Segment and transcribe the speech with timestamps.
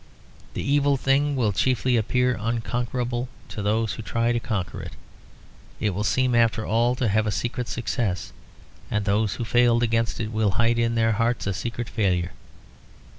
[0.55, 4.93] The evil thing will chiefly appear unconquerable to those who try to conquer it.
[5.79, 8.33] It will seem after all to have a secret of success;
[8.89, 12.31] and those who failed against it will hide in their hearts a secret of failure.